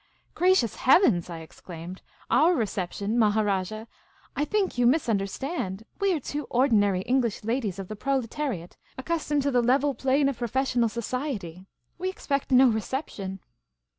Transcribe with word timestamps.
"Gracious 0.33 0.77
heavens!" 0.77 1.29
I 1.29 1.41
exclaimed. 1.41 2.01
"Our 2.31 2.55
reception, 2.55 3.19
Maharajah? 3.19 3.87
I 4.35 4.45
think 4.45 4.71
j'ou 4.71 4.87
misunderstand. 4.87 5.85
We 5.99 6.11
are 6.15 6.19
two 6.19 6.45
ordinary 6.45 7.01
English 7.01 7.43
ladies 7.43 7.77
of 7.77 7.87
the 7.87 7.95
proletariat, 7.95 8.77
accustomed 8.97 9.43
to 9.43 9.51
the 9.51 9.61
level 9.61 9.93
plain 9.93 10.27
of 10.27 10.39
professional 10.39 10.89
society. 10.89 11.67
We 11.99 12.09
expect 12.09 12.49
no 12.49 12.67
reception." 12.69 13.41